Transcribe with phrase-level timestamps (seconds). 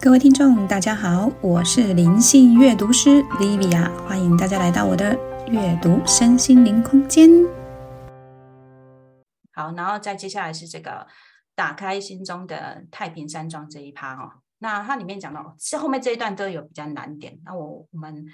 [0.00, 7.28] 各位听众，大家好，我是灵性阅读师 Livia，欢迎大家来到我的阅读身心灵空间。
[9.52, 11.04] 好，然后再接下来是这个
[11.56, 14.38] 打开心中的太平山庄这一趴哈。
[14.58, 17.36] 那它里面讲到，是后面这一段都有比较难点。
[17.44, 18.24] 那我我们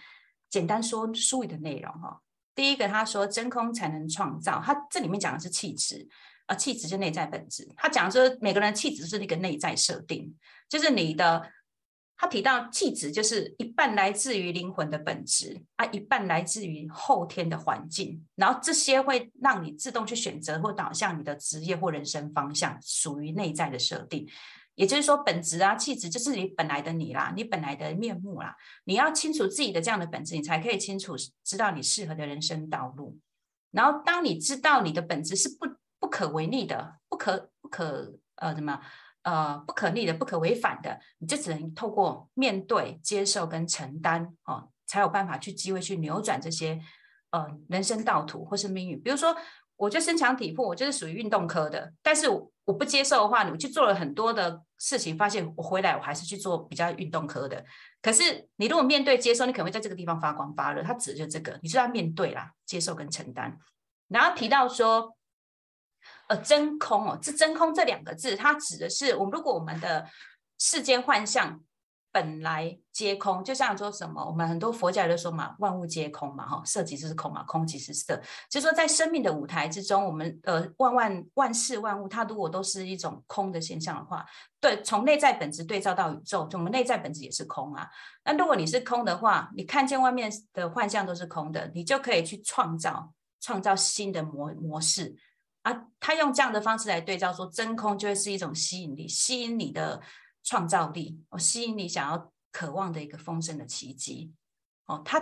[0.50, 2.20] 简单说书里的内容哈。
[2.54, 6.06] 第一个，他说真空才能创造，他这里面讲的是气质，
[6.44, 7.66] 啊，气质是内在本质。
[7.74, 10.34] 他讲说每个人气质是那个内在设定，
[10.74, 11.48] 就是你的。
[12.16, 24.26] 他提到气质就是一半来自于灵魂的本质啊，一半来自于后天的环境，然后这些会让你自动去选择或导向你的职业或人生方向，属于内在的设定。
[24.76, 28.54] 也就是说，本质啊，气质就是你本来的你啦，你本来的面目啦。
[28.84, 33.18] 你要清楚自己的这样的本质，你才可以清楚知道你适合的人生道路。
[33.72, 35.66] 然后，当你知道你的本质是不
[35.98, 38.80] 不可违逆的，不可不可呃什么？
[39.24, 46.78] 呃，不可逆的、不可违反的，你就只能透过面对、接受跟承担，哦，才有办法去机会去扭转这些
[47.30, 49.00] 呃人生道途或是命运。
[49.02, 49.34] 比如说，
[49.76, 57.64] 我就身强体魄，我就是属于运动科的，但是我不接受的话，你去做了很多的事情，发现我回来我还是去做比较运动科的。
[58.02, 60.82] 可是你如果面对、接受，你可能会在这个地方发光发热。
[60.82, 63.58] 它指的就这个，你就要面对啦，接受跟承担。
[64.08, 65.16] 然后提到说。
[66.28, 70.06] 呃，真空哦，这真空这两个字，它指的是我们如果我们的
[70.58, 71.60] 世间幻象
[72.10, 78.16] 本来皆空，就像说什么，我们很多佛教都说嘛，万物皆空嘛，哈，色即是空嘛，空即是色，
[78.48, 84.24] 就是说在生命的舞台之中，我们呃万万万事万物，它如果都是一种空的现象的话，
[84.60, 87.86] 对，从内在本质对照到宇宙，我们内在本质也是空啊。
[88.24, 95.16] 那如果你是空的话，你看见外面的幻象都是空的，你就可以去创造创造新的模模式。
[95.64, 99.98] 啊，他用这样的方式来对照，说真空就会是一种吸引力，吸引你的
[100.42, 104.30] 创造力，哦，吸引你想要渴望的一个丰盛的奇迹。
[104.84, 105.18] 哦，他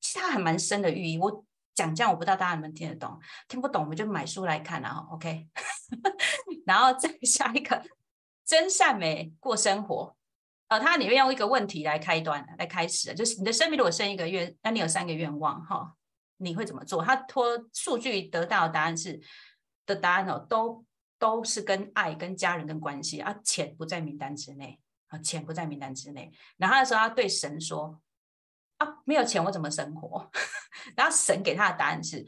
[0.00, 1.16] 其实他还蛮深的寓意。
[1.16, 1.44] 我
[1.76, 3.16] 讲这样，我不知道大家能不能听得懂，
[3.46, 5.46] 听不懂我们就买书来看然后 OK，
[6.66, 7.80] 然后再下一个
[8.44, 10.16] 真善美过生活。
[10.66, 15.94] 呃，它里面用一个问题来开端来开始，就是你的生命如果剩一个月，那你有三个愿望哈，
[16.38, 17.00] 你会怎么做？
[17.04, 19.20] 他托数据得到的答案是。
[19.86, 20.84] 的答案哦，都
[21.18, 26.32] 都是跟爱、跟家人、跟关系啊，钱不在名单之内啊，钱不在名单之内。
[26.56, 28.00] 然后那时候他对神说
[28.78, 30.30] ：“啊，没有钱我怎么生活？”
[30.96, 32.26] 然后神给他的答案是：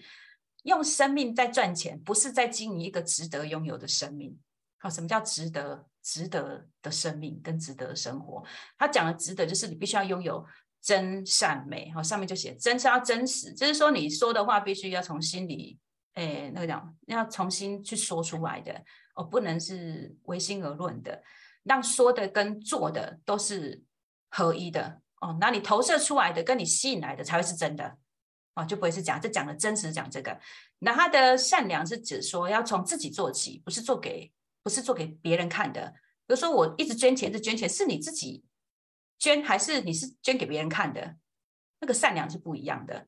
[0.62, 4.38] 用生命在赚钱，不是在经营一个值得拥有的生命。
[4.78, 8.44] 好，什么叫值得、值得的生命跟值得的生活？
[8.78, 10.46] 他讲的值得，就是你必须要拥有
[10.80, 11.90] 真善美。
[11.92, 15.78] 好，上面就写真是要真实，就是说你说的话必须要从心里。
[16.16, 18.82] 诶，那个讲要重新去说出来的
[19.14, 21.22] 哦，不能是唯心而论的，
[21.62, 23.82] 让说的跟做的都是
[24.30, 25.36] 合一的哦。
[25.38, 27.98] 那你投射出来的跟你吸引来的才会是真的
[28.54, 29.18] 哦，就不会是假。
[29.18, 30.40] 这讲的真实讲这个，
[30.78, 35.92] 那他的善良是指说要从自己做起，不是做给不是做给别人看的。
[36.26, 38.42] 比如说我一直捐钱，是捐钱，是你自己
[39.18, 41.16] 捐还是你是捐给别人看的？
[41.78, 43.06] 那个善良是不一样的。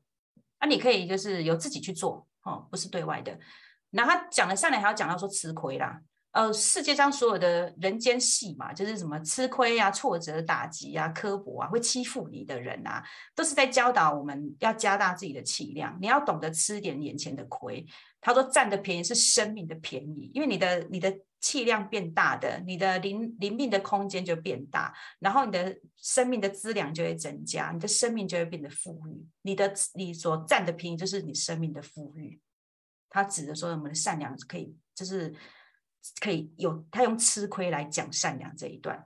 [0.59, 2.28] 那你可以就是由自己去做。
[2.43, 3.37] 哦，不是对外的。
[3.89, 5.99] 那他讲了上来，还要讲到说吃亏啦。
[6.31, 15.97] 呃，世界上所有的人间戏嘛，就是什么吃亏啊、挫折、打击啊、刻薄啊、会欺负你的人啊，都是在教导我们要加大自己的气量。
[15.99, 17.83] 你要懂得吃点眼前的亏。
[18.21, 29.25] 他说占的便宜是生命的便宜，因为你的你的气量变大的，你的灵灵命的空间就变大，然后你的生命的资粮就会增加，你的生命就会变得富裕。
[29.41, 32.41] 你的你所占的便宜就是你生命的富裕。
[33.09, 35.35] 他指的说我们的善良可以就是。
[36.21, 39.05] 可以有他用吃亏来讲善良这一段，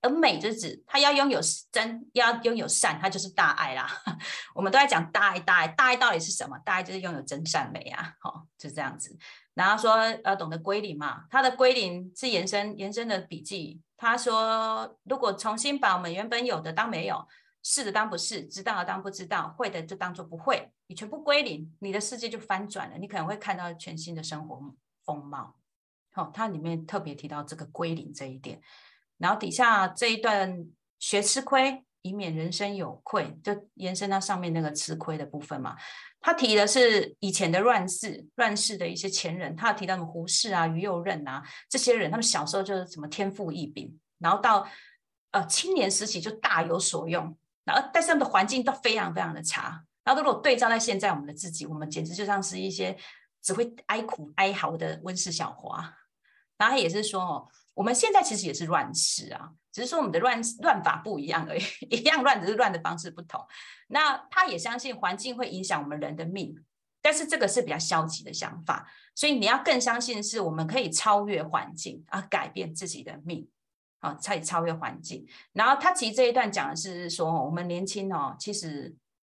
[0.00, 1.38] 而美就是指他要拥有
[1.70, 3.86] 真，要拥有善，他就是大爱啦。
[4.56, 6.58] 我们都在讲大爱，大爱，大爱到底是什么？
[6.60, 9.14] 大爱就是拥有真善美啊，好，就这样子。
[9.56, 13.80] 然后说要懂得归零嘛，他的归零是延伸延伸的笔记。
[13.96, 17.26] 他说，如果重新把我们原本有的当没有，
[17.62, 24.60] 是的当不是，知道的当不知道，会的就当做不会，你全部归零，你的世界就翻转了，你可能会看到全新的生活
[25.06, 25.56] 风貌。
[26.14, 28.60] 哦，它里面特别提到这个归零这一点，
[29.16, 30.66] 然后底下这一段
[30.98, 35.76] 学吃亏，以免人生有愧，就延伸到上面那个吃亏的部分嘛。
[36.20, 44.66] 他提的是以前的乱世，乱世的一些前人，他提到什么胡适啊、于右任啊这些人，他们小时候就是什么天赋异禀，然后到
[45.32, 52.96] 呃青年时期就大有所用，然后但是他们的环境都非常非常的差，然后如果对照在现在我们的自己，我们简直就像是一些
[53.42, 55.78] 只会哀苦哀嚎的温室小花。
[56.58, 61.62] 然后他也是说哦，我们现在其实也是乱世啊，只是说我们的乱乱法不一样而已，
[61.94, 63.38] 一样乱，只是乱的方式不同。
[63.88, 66.56] 那他也相信环境会影响我们人的命，
[67.02, 73.46] 但是这个是比较消极的想法，所以你要更相信是我们可以超越环境啊，改变自己的命，
[73.98, 75.26] 啊，才超越环境。
[75.52, 78.96] 然后他其实这一段讲的是说，我们年轻哦，其实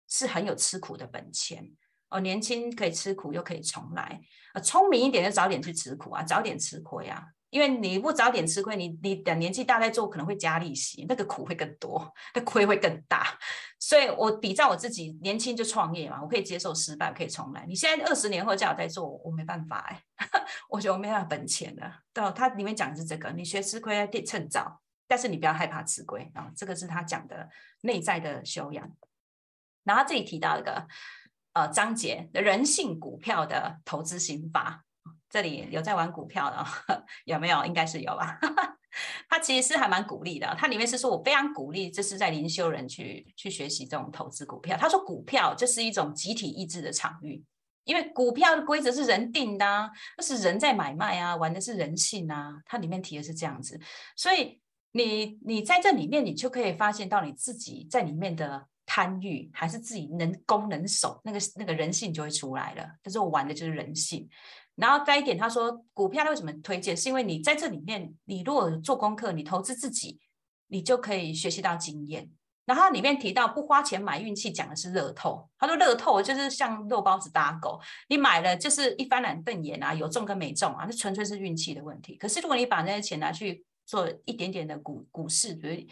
[0.09, 1.69] 是很有吃苦的本钱。
[2.11, 4.21] 哦，年轻可以吃苦，又可以重来。
[4.55, 7.23] 啊，聪明一点就早点去吃苦啊，早点吃亏啊。
[7.51, 13.39] 因为你不早点吃亏，你你等年纪大再做，可能会加利息，那个苦会更多，那亏会更大。
[13.79, 17.65] 所以我比照我自己年轻就创业嘛，我可以接受失败，可以重来。
[17.67, 20.03] 你现在二十年后叫我再做，我没办法哎，
[20.69, 21.91] 我觉得我没办法本钱的。
[22.13, 26.51] 对，他里面讲的是这个，你学吃亏得趁早，但是你不要害怕吃亏啊。
[26.57, 27.49] 这个是他讲的
[27.83, 28.91] 内在的修养。
[29.85, 30.87] 然后这里提到一个。
[31.55, 34.85] 呃，章节人性股票的投资心法，
[35.31, 36.67] 这里有在玩股票的，
[37.27, 37.65] 有没有？
[37.65, 38.39] 应该是有吧。
[39.29, 44.77] 他其实是还蛮鼓励的，他里面是说我非常鼓励，这是在灵修人去去学习这种投资股票。
[44.77, 47.45] 他说股票就是一种集体意志的场域，
[47.85, 52.55] 因为股票的规则是人定的，那是人在买卖啊，玩的是人性啊。
[52.65, 53.79] 它里面提的是这样子，
[54.17, 54.61] 所以
[54.93, 58.67] 你你在这里面，你就可以发现到你自己在里面的。
[58.91, 62.89] 贪欲还是自己能攻能守，那个那个人性就会出来了。
[63.03, 64.27] 他说我玩的就是人性。
[64.79, 66.97] 然后再一点，他说股票他为什么推荐？
[66.97, 70.19] 是因为你在这里面，你如果做功课，你投资自己，
[70.69, 72.31] 你就可以学习到经验。
[72.65, 75.49] 然后里面提到不花钱买运气，讲的是乐透。
[75.59, 82.17] 他说乐透就是像肉包子搭狗，你买了就是一翻两瞪眼啊，有中跟没中啊，那纯粹是运气的问题。
[82.17, 85.87] 可是如果你把那些钱拿去做一点点的股股市，比如。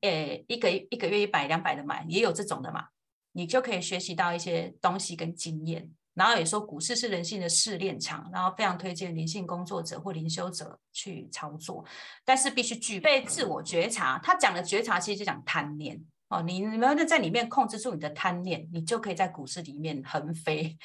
[0.00, 2.86] 诶，一个一个月一百两百的买，也有这种的嘛，
[3.34, 5.88] 你就可以学习到一些东西跟经验。
[6.14, 11.84] 然后也说股市是人性的试炼场，然后非常推荐灵性工作者或灵修者去操作，
[12.24, 14.18] 但是必须具备自我觉察。
[14.22, 20.76] 他讲的觉察其实就讲贪念哦，你你们在里面控制住你的贪念，你就可以在股市里面横飞。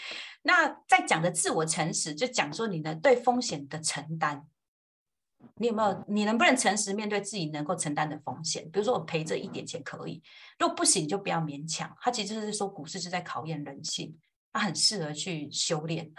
[0.44, 4.46] 那在讲的自我诚实，就讲说你的对风险的承担。
[5.56, 6.04] 你有没有？
[6.08, 8.64] 你能不能诚实面对自己能够承担的风险？
[8.72, 10.22] 比如说，我赔这一点钱可以，
[10.60, 11.96] 如果不行就不要勉强。
[12.02, 14.18] 他其实是说，股市是在考验人性，
[14.54, 16.12] 他很适合去修炼，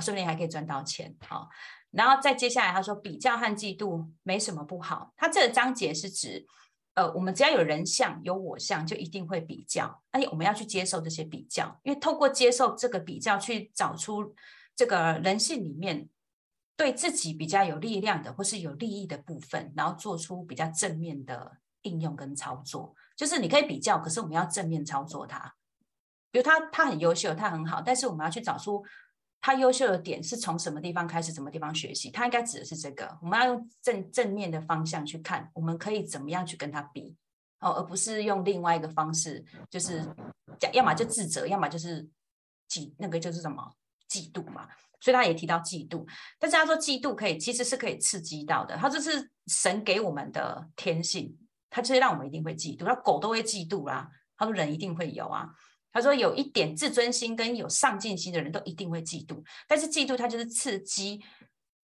[0.00, 1.14] 说不定还可以赚到钱。
[1.26, 1.48] 好，
[1.90, 5.12] 然后再接下来他说，比较和嫉妒没什么不好。
[5.16, 6.46] 他这个章节是指，
[6.94, 14.34] 呃，我们只要有人相有我相，就一定会比较，而且我们要去接受这些比较，因为透过接受这个比较，去找出
[14.74, 16.08] 这个人性里面。
[16.76, 22.94] 对自己比较有力量的，或是有利益的部分，然后做出比较正面的应用跟操作。
[23.14, 25.54] 就是你可以比较，可是我们要正面操作它。
[26.30, 28.84] 比如他他很优秀，他很好，但是我们要去找出
[29.40, 32.10] 他优秀的点是从什么地方开始，什么地方学习。
[32.10, 37.16] 他应该指的是这个，我们要用正正面的方向去看，我们可以怎么样去跟他比
[37.60, 40.06] 哦，而不是用另外一个方式，就是
[40.58, 42.08] 讲要么就自责，要么就是
[42.68, 43.72] 嫉那个就是什么
[44.08, 44.68] 嫉妒嘛。
[45.02, 46.06] 所以他也提到嫉妒，
[46.38, 48.76] 但是他说嫉妒可以，其实是可以刺激到的。
[48.76, 51.34] 他这是神给我们的天性，
[51.70, 52.84] 他就是让我们一定会嫉妒。
[52.84, 55.48] 那狗都会嫉妒啦，他说人一定会有啊。
[55.92, 61.20] 他说有一点自尊心跟有上进心的人都一定会嫉妒，但是嫉妒它就是刺激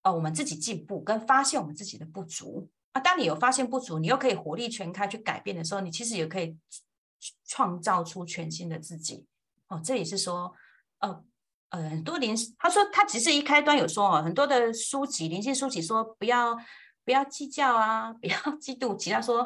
[0.02, 3.00] 哦我们自己进步跟发现我们自己的不足啊。
[3.00, 6.56] 当你有发现不足，你又可以火力全开去改变的时候，你其实也可以
[7.46, 9.26] 创造出全新的自己
[9.68, 9.80] 哦。
[9.84, 10.54] 这也是说，
[10.98, 11.24] 呃。
[11.70, 16.56] 呃，很多灵，他说他其实一开端有说哦，很多的书籍灵性书籍说不要
[17.04, 18.96] 不要计较啊，不要 嫉妒。
[18.96, 19.44] 其他说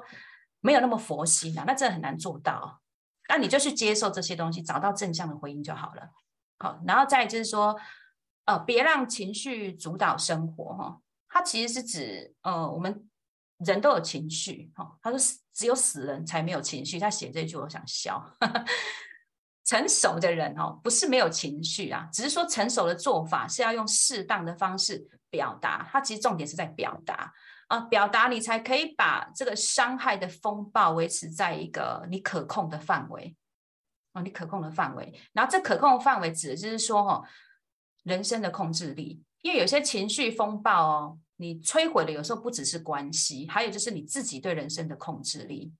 [0.61, 2.79] 没有那么佛心啊，那真的很难做到。
[3.30, 6.02] 那你就去接受这些东西，找到正向的回应就好了。
[6.58, 7.78] 好，然后再就是说，
[8.46, 11.00] 呃，别让情绪主导生活哈。
[11.28, 13.08] 他其实是指呃，我们
[13.58, 14.99] 人都有情绪哈。
[15.00, 15.18] 他说
[15.54, 16.99] 只有死人才没有情绪。
[16.99, 18.37] 他写这句我想笑。
[19.64, 25.88] 成熟的人哦，不是没有情绪啊，只是说成熟的做法是要用适当的方式表达。
[25.92, 27.32] 它其实重点是在表达
[27.70, 33.36] 啊，表达你才可以把这个伤害的风暴维持在一个你可控的范围
[34.12, 35.14] 啊，你可控的范围。
[35.32, 37.24] 然后这可控的范围指的就是说哦，
[38.02, 39.22] 人生的控制力。
[39.42, 45.72] 因为有些情绪风暴哦，你摧毁的有时候不只是关系，还有就是你自己对人生的控制力。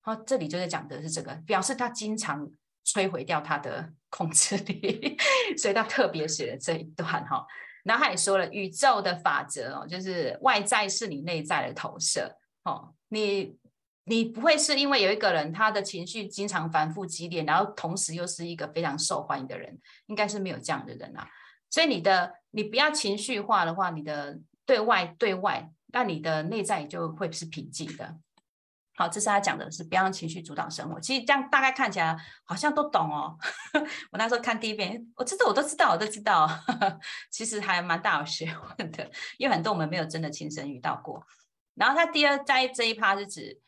[0.00, 2.50] 好，这里就在讲的是这个，表示他经常。
[2.84, 5.16] 摧毁掉他的控制力，
[5.56, 7.46] 所以他特别写了这一段哈。
[7.84, 12.94] 那他也说了，宇宙的法则哦，就是外在是你内在的投射哦。
[13.08, 13.56] 你
[14.04, 21.28] 你不会是因为有一个人他的情绪经常反复激烈，然后同时又是一个非常受欢迎的人，应该是没有这样的人啊。
[21.70, 28.16] 所以你的你不要情绪化的话，你的对外对外那你的内在就会是平静的。
[28.94, 31.00] 好，这是他讲的是不要让情绪主导生活。
[31.00, 33.36] 其实这样大概看起来好像都懂哦。
[34.12, 36.48] 我那时候看第一遍，我知道，我都知道，我都知道。
[37.30, 41.26] 其实还蛮大有学问的，因为很多我们没有真的亲身遇到过。
[41.74, 43.60] 然后他第二在这一趴是指。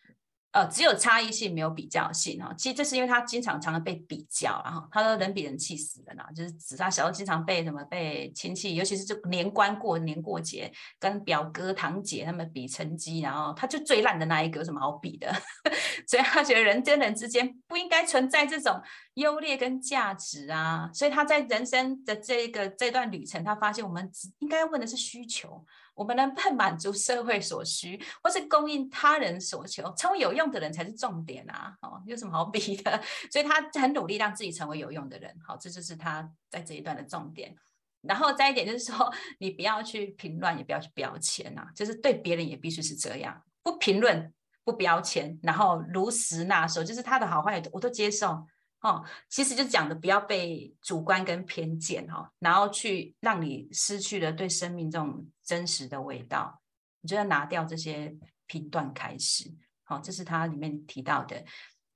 [0.55, 2.55] 呃，只有差异性，没有比较性哈。
[2.57, 15.35] 其实这是因为他经常常常被比较，然后他说人比人气死人啊，就是指他小时候经常被什么被亲戚，尤其是这年关过年过节，跟表哥堂姐他们比成绩，然后他就最烂的那一个，有什么好比的？
[16.07, 18.81] 所以他觉得人跟人之间不应该存在这种
[19.15, 20.89] 优劣跟价值啊。
[20.95, 24.09] 所以他在人生的这个这段旅程，他发现我们
[24.39, 25.67] 应该问的是需求。
[25.95, 31.75] 我们能不能满足社会所需，或是供应他人所求，成为有用的人才是重点啊！
[31.83, 33.01] 哦，有什么好比的？
[33.31, 35.35] 所以他很努力让自己成为有用的人。
[35.47, 37.55] 好，这就是他在这一段的重点。
[38.03, 44.33] 然后再一点就是说，你不要去评论，也不要去标签啊，就是对别人也必须是这样，不评论，
[44.63, 48.47] 不标签，然后如实纳收，就是他的好坏我都接受。
[48.85, 56.61] 哦，其实就讲的不要被主观跟偏见哈，然后去让你失去了对生命这种真实的味道，
[57.01, 58.15] 你就要拿掉这些
[58.45, 59.51] 评断开始。
[59.85, 61.43] 好，这是他里面提到的。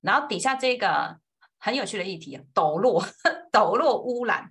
[0.01, 1.19] 然后底下这个
[1.59, 3.05] 很有趣的议题，抖落
[3.53, 4.49] 抖落污染，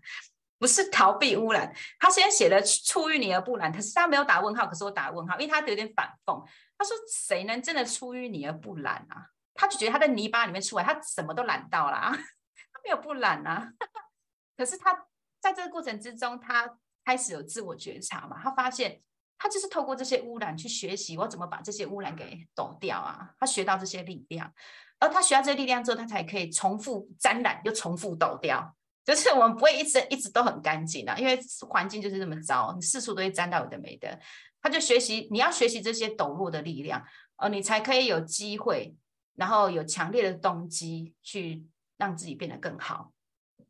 [0.61, 1.75] 不是逃避污染。
[1.99, 6.41] 他先写了出淤泥而不染，可是他没有打问号，可是我打问号，因为他有点反讽。
[6.77, 9.27] 他说谁能真的出淤泥而不染啊？
[9.61, 13.73] 他就觉得他在泥巴里面出来，他什么都懒到了，他没有不懒啊。
[14.57, 15.07] 可是他
[15.41, 19.03] 在这个过程之中，他开始有自我觉察嘛，他发现
[19.37, 23.31] 他就是透过这些污染去学习，我怎么把这些污染给抖掉啊？
[23.41, 24.53] 他学到这些力量，
[25.01, 28.77] 而他学到这些力量之后，他才可以重复沾染，又重复抖掉。
[29.05, 34.21] 就是我们不会一直一直都很干净的，因为环境就是这么糟，你四处都会沾到有的没的。
[34.63, 37.05] 他就学习，你要学习这些抖落的力量，
[37.37, 38.95] 呃，你才可以有机会。
[39.39, 41.65] 然后有强烈的动机去
[41.97, 43.13] 让自己变得更好，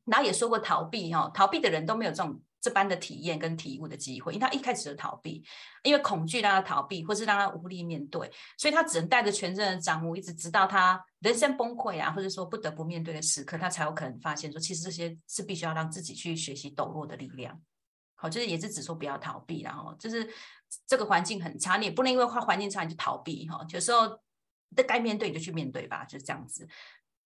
[0.06, 5.44] 然后也说过逃避哈，逃避的人都没有这种这般的体验跟体悟的机会，因为他一开始就逃避，
[5.82, 17.60] 因为恐惧让他逃避，或是让他无力面对，所以他只能带着全身的掌握，一直直到他人生崩溃啊，或者说不得不面对的时刻，他才有可能发现说，其实这些是必须要让自己去学习抖落的力量。
[18.14, 20.26] 好，就是也是只说不要逃避，然后就是
[20.86, 24.18] 这个环境很差，你也不能因为环环境差你就逃避哈，有时候。
[24.76, 26.68] 的该面对就去面对吧，就是这样子。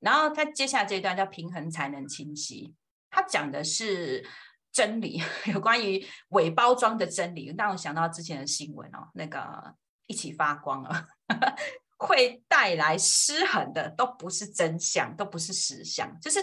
[0.01, 2.75] 然后他接下来这一段叫平衡才能清晰，
[3.11, 4.27] 他讲的是
[4.73, 5.23] 真理，
[5.53, 9.75] 有关于伪包装的真理，让我想到之前的新闻哦，那个
[10.07, 11.07] 一起发光了，
[11.99, 16.41] 会带来失衡的都不是真相，都不是实相，就是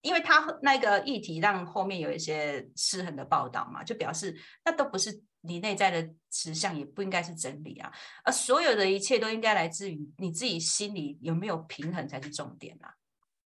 [0.00, 5.22] 因为他那个议题让后面有一些失衡的报道嘛，就表示那都不是。
[5.42, 7.92] 你内在的实相也不应该是真理啊，
[8.24, 12.94] 而所有的一切都应该来自于你自己心里有没有平衡才是重点啊。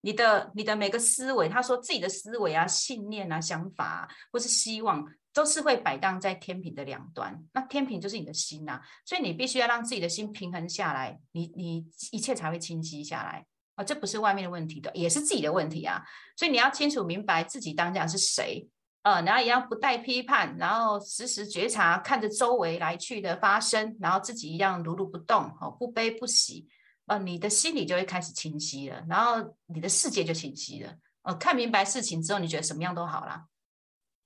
[0.03, 7.43] 你的你的每个思维，他说自己的思维啊、信念啊、想法或是希望，都是会摆荡在天平的两端。
[7.53, 13.83] 那天平就是你的心呐，所以你必须要让自己的心平衡下来，你你一切才会清晰下来啊。
[13.83, 16.05] 这不是外面的问题的，也是自己的问题啊。
[16.37, 18.69] 所以你要清楚明白自己当下是谁。
[19.07, 26.67] 呃，然后也要不带批判，然后时时觉察，看着周围来去的发生，然后自己一样如如不动，哦，不悲不喜，
[27.07, 30.93] 呃，你的心里就会开始清晰了，然后你的世界就清晰了。
[31.23, 33.45] 呃，看明白事情之后，你觉得什么样都好啦。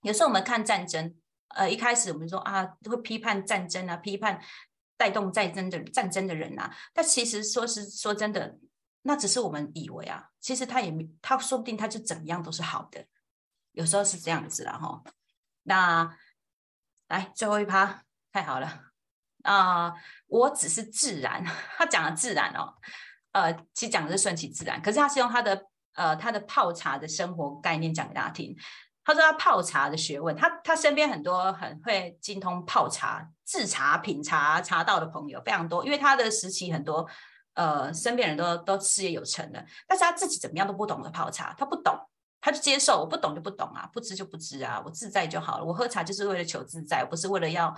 [0.00, 1.14] 有时候我们看战争，
[1.48, 4.40] 呃，一开始我们说啊，会批判战争啊，批判
[4.96, 8.56] 带动战争的战争的人啊，但其实说是说真的，
[9.02, 13.04] 那只是我们以为啊，其实他也没，他说不定他就怎么样都是好的。
[13.72, 15.02] 有时候是这样子了哈，
[15.62, 16.16] 那
[17.08, 18.80] 来最后一趴太好了
[19.42, 19.92] 啊！
[20.26, 21.44] 我只是自然，
[21.76, 22.74] 他讲的自然哦，
[23.32, 28.56] 呃，其实讲的是顺其自然，可是他是用他的呃他的泡茶的生活概念讲给大家听。
[29.02, 37.08] 他说他泡茶的学问，他他身边很多很会精通泡茶、制茶、品茶、茶道的朋友非常多，因为他的时期很多
[37.54, 41.98] 呃身边人都都事业有成的，但是他自己怎么样都不懂得泡茶，他不懂。
[42.40, 45.64] 他就接受，我不懂就不懂啊，不知就不知啊，我自在就好了。
[45.64, 47.74] 我喝茶就是为了求自在，不是为了要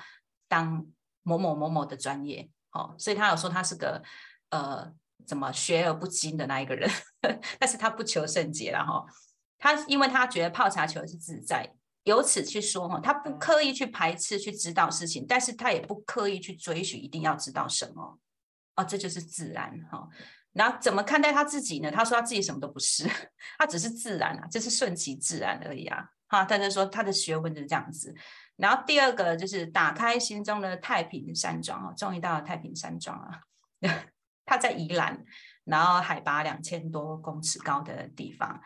[0.49, 0.87] 当
[1.23, 2.49] 某某某某的专业。
[2.73, 4.02] 哦，所以他有说他是个
[4.49, 4.90] 呃，
[5.26, 6.88] 怎么学而不精的那一个人，
[7.61, 9.04] 但是他不求甚解了哈。
[9.59, 18.19] 他因为他觉得泡茶求的是自在，由此去说哈，他不刻意去排斥去知道事情，但是他也不刻意去追寻一定要知道什么。
[18.76, 20.09] 哦，这就是自然哈。
[20.52, 21.90] 然后怎么看待他自己呢？
[21.90, 23.09] 他说他自己什么都不是，
[23.59, 26.04] 他只是自然啊，就是顺其自然而已啊。
[26.28, 28.14] 哈，他就说他的学问就是这样子。
[28.56, 33.40] 然后第二个就是打开心中的太平山庄哦，终于到了太平山庄啊，
[34.44, 35.25] 他在宜兰，
[35.64, 38.61] 然后海拔两千多公尺高的地方。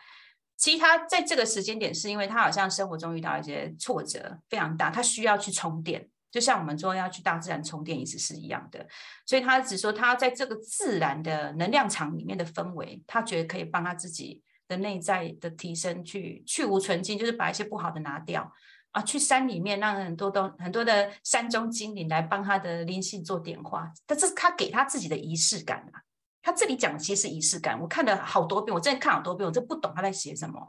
[0.57, 8.85] 其实他在这个时间点，是因为他好像生活中遇到一些挫折非常大，他需要去充电，就像我们说要去大自然充电，意思是一样的。
[9.25, 18.51] 所以他只说他在这个自然的能量场里面的氛围，他觉得可以帮他自己的内在的提升，去去无存精，就是把一些不好的拿掉
[18.91, 19.01] 啊。
[19.01, 26.01] 去山里面，让很多东很多的山中精灵来帮他的灵性做点化，但这是他给他自己的仪式感啊。
[26.41, 30.65] 他这里讲的其实仪式感，我看了好多遍，我真的看好多遍，我真不懂他在写什么。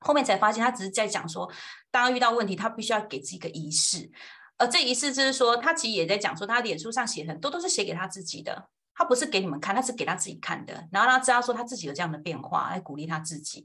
[0.00, 1.50] 后面才发现，他只是在讲说，
[1.90, 4.10] 当遇到问题，他必须要给自己一个仪式。
[4.58, 10.86] 而这一次就是说，他其实也在讲说，他脸书上写很多都是写给他自己的，他不是给你们看，他是给他自己看的。
[10.92, 13.64] 然后他知道说，他自己有这样的变化，来鼓励他自己。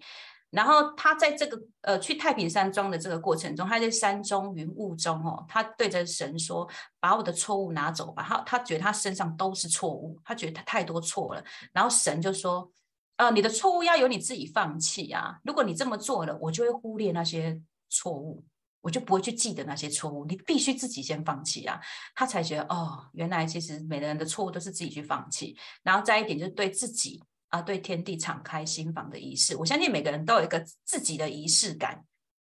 [0.51, 6.69] 然后他在这个呃去太平山庄的这个过程中，他在山中云雾中哦，他对着神说
[7.01, 11.43] ：“把我的错误拿走吧。”他他觉得他身上都是错误，他觉得他太多错了。
[11.71, 12.71] 然后神就说
[13.17, 15.39] ：“呃，你的错误要由你自己放弃啊！
[15.43, 17.59] 如果你这么做了，我就会忽略那些
[17.89, 18.43] 错误，
[18.83, 20.23] 我就不会去记得那些错误。
[20.25, 21.81] 你必须自己先放弃啊！”
[22.13, 25.57] 他才觉得哦，原来其实每个人的错误都是自己去放弃。
[25.81, 27.23] 然后再一点就是对自己。
[27.53, 32.03] 啊，对天地敞开心房的仪式，我相信每个人都有一个自己的仪式感，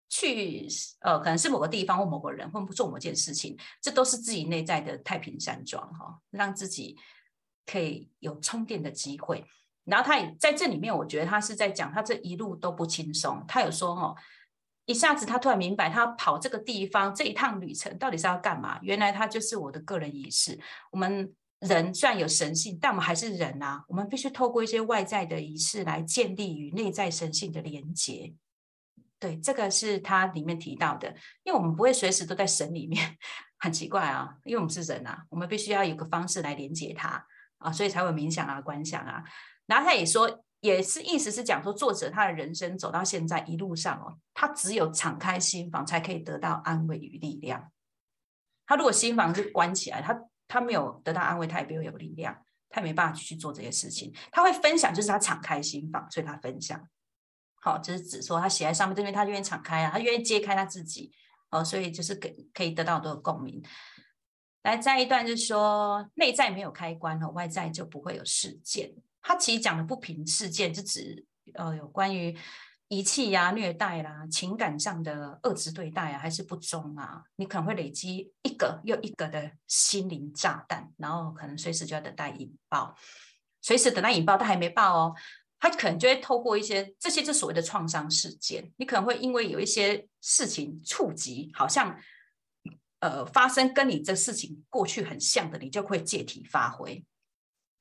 [0.08, 0.66] 去
[1.02, 6.96] 呃，可能是某个地方或某个人，或做某件事情，这都是自己内在的太平山庄哈，让自己
[7.64, 9.44] 可以有充电的机会。
[9.84, 13.44] 然后他也在这里面，我觉得他是在讲他这一路都不轻松。
[13.46, 14.16] 他有说哦，
[14.88, 18.78] 一下子他突然明白，他跑这个地方这一趟旅程到底是要干嘛？
[18.82, 20.58] 原来他就是我的个人仪式。
[20.90, 21.32] 我们。
[21.60, 23.82] 人虽然有神性，但我们还是人啊。
[23.88, 28.32] 我们必须透过一些外在的仪式来建立与内在神性的连接。
[29.18, 31.08] 对，这个是他里面提到的。
[31.42, 33.18] 因为我们不会随时都在神里面，
[33.58, 34.36] 很奇怪啊。
[34.44, 37.26] 因为我们是人啊，我们必须要有个方式来连接他
[37.58, 39.24] 啊，所以才会冥想啊、观想啊。
[39.66, 47.70] 然后他也说，也是意思是讲说，作者他的人生走到现在一路上哦，他只有敞开心房，才可以得到安慰与力量。
[48.66, 50.18] 他如果心房是关起来，他。
[50.50, 52.34] 他没有得到安慰，他也没有有力量，
[52.70, 54.10] 他也没办法去做这些事情。
[54.32, 56.88] 他会分享，就是他敞开心房，所以他分享。
[57.60, 61.12] 好，就是指说他写在上面，这边他愿意敞开啊，他愿意揭开他自己
[61.50, 63.62] 哦，所以就是给可以得到很多的共鸣。
[64.62, 68.90] 来，再一段就是说，内在没有开关哦，外在就不会有事件。
[69.22, 72.36] 他其实讲的不平事件，是指呃有关于。
[72.90, 82.96] 遗弃呀、虐待啦、情感上的恶质对待啊，还是不忠啊，你可能会累积一个又一个的心灵炸弹，然后可能随时就要等待引爆，
[83.60, 85.14] 随时等待引爆，但还没爆哦，
[85.60, 91.94] 他可能就会透过一些这些就所谓的创伤事件，你可能会因为有一些事情触及，好像
[93.00, 97.04] 呃发生跟你这事情过去很像的，你就会借题发挥。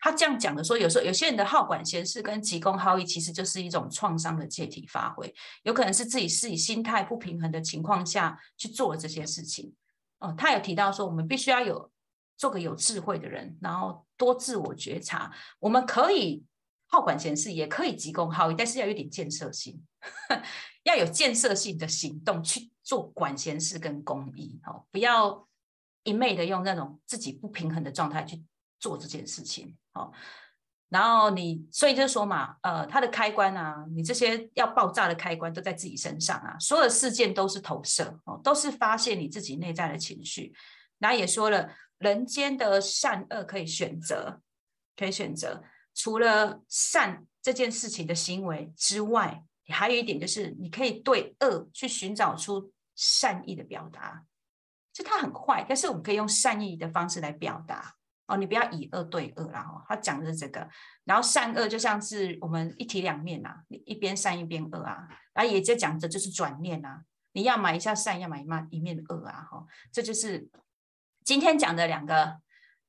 [0.10, 9.74] 他这样讲的说，有时候有些人的好管闲事跟急公好义，其实就是一种创伤的借题发挥，有可能是自己是以心态不平衡的情况下去做这些事情。
[10.20, 11.91] 哦，他有提到说，我们必须要有
[12.38, 15.30] 做个有智慧的人，然后多自我觉察。
[15.60, 16.41] 我们可以
[16.88, 19.78] 好管闲事，也可以急公好义，但是要有点建设性，
[20.84, 24.58] 要有建设性的行动去做管闲事跟公益。
[24.65, 25.46] 哦，不要
[26.04, 28.41] 一昧的用那种自己不平衡的状态去。
[28.80, 30.12] 做这件事情，哦，
[30.90, 40.54] 然后你，所以就是说嘛，呃，它的开关啊，你这些要爆炸的开关都在自己身上啊，所有事件都是投射，哦，都是发泄你自己内在的情绪。
[41.00, 44.42] 然后也说了，人间的善恶可以选择，
[44.96, 45.64] 可以选择。
[45.94, 54.24] 除了善这件事情的行为之外，还有一点就是，你可以对恶去寻找出善意的表达。
[54.94, 57.97] 就它很坏，但是我们可以用善意的方式来表达。
[58.28, 59.62] 哦，你不要以恶对恶啦！
[59.62, 60.70] 哦，他讲的是这个，
[61.06, 69.48] 然后善恶就像是我们一体两面呐，一边善一边恶啊，然后也就讲的就是转念呐，你要买一下善，要买一面一面恶啊！
[69.50, 70.50] 哈，这就是
[71.24, 72.42] 今天讲的两个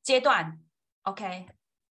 [0.02, 0.58] 阶段。
[1.02, 1.46] OK，